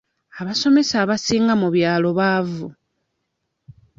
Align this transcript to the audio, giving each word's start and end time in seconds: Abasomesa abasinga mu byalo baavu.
Abasomesa 0.39 0.95
abasinga 1.03 1.53
mu 1.61 1.67
byalo 1.75 2.09
baavu. 2.19 2.67